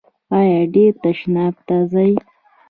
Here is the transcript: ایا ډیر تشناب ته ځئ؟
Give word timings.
ایا 0.37 0.61
ډیر 0.73 0.91
تشناب 1.03 1.55
ته 1.67 1.75
ځئ؟ 1.91 2.11